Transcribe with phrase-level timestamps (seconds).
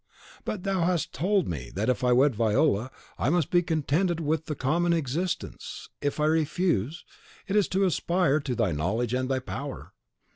[0.45, 4.47] "But thou hast told me, that if I wed Viola, I must be contented with
[4.47, 7.05] the common existence, if I refuse,
[7.45, 9.93] it is to aspire to thy knowledge and thy power."